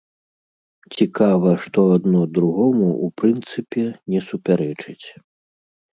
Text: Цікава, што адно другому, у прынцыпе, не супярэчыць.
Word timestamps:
Цікава, 1.01 1.51
што 1.65 1.83
адно 1.97 2.21
другому, 2.39 2.89
у 3.09 3.13
прынцыпе, 3.23 3.83
не 4.15 4.19
супярэчыць. 4.31 5.07